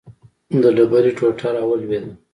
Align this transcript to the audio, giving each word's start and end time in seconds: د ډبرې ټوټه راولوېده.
د 0.61 0.63
ډبرې 0.75 1.11
ټوټه 1.17 1.49
راولوېده. 1.55 2.11